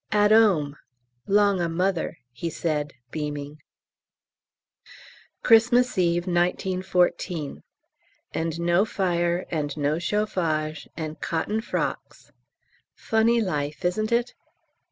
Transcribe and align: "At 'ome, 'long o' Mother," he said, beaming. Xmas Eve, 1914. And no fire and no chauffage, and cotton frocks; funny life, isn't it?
"At 0.11 0.31
'ome, 0.31 0.77
'long 1.27 1.61
o' 1.61 1.67
Mother," 1.67 2.17
he 2.31 2.49
said, 2.49 2.95
beaming. 3.11 3.61
Xmas 5.47 5.95
Eve, 5.95 6.25
1914. 6.25 7.61
And 8.33 8.59
no 8.59 8.83
fire 8.83 9.45
and 9.51 9.77
no 9.77 9.99
chauffage, 9.99 10.87
and 10.97 11.21
cotton 11.21 11.61
frocks; 11.61 12.31
funny 12.95 13.41
life, 13.43 13.85
isn't 13.85 14.11
it? 14.11 14.33